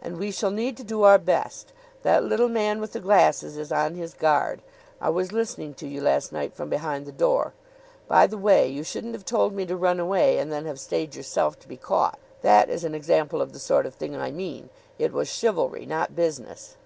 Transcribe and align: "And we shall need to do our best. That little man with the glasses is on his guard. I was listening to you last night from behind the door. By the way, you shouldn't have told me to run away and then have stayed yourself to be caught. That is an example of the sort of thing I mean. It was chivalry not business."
"And 0.00 0.16
we 0.16 0.30
shall 0.30 0.50
need 0.50 0.78
to 0.78 0.82
do 0.82 1.02
our 1.02 1.18
best. 1.18 1.74
That 2.04 2.24
little 2.24 2.48
man 2.48 2.80
with 2.80 2.94
the 2.94 3.00
glasses 3.00 3.58
is 3.58 3.70
on 3.70 3.94
his 3.94 4.14
guard. 4.14 4.62
I 4.98 5.10
was 5.10 5.30
listening 5.30 5.74
to 5.74 5.86
you 5.86 6.00
last 6.00 6.32
night 6.32 6.54
from 6.54 6.70
behind 6.70 7.04
the 7.04 7.12
door. 7.12 7.52
By 8.08 8.26
the 8.26 8.38
way, 8.38 8.66
you 8.66 8.82
shouldn't 8.82 9.12
have 9.12 9.26
told 9.26 9.52
me 9.52 9.66
to 9.66 9.76
run 9.76 10.00
away 10.00 10.38
and 10.38 10.50
then 10.50 10.64
have 10.64 10.80
stayed 10.80 11.14
yourself 11.14 11.58
to 11.58 11.68
be 11.68 11.76
caught. 11.76 12.18
That 12.40 12.70
is 12.70 12.82
an 12.82 12.94
example 12.94 13.42
of 13.42 13.52
the 13.52 13.58
sort 13.58 13.84
of 13.84 13.94
thing 13.94 14.16
I 14.16 14.30
mean. 14.30 14.70
It 14.98 15.12
was 15.12 15.28
chivalry 15.28 15.84
not 15.84 16.16
business." 16.16 16.78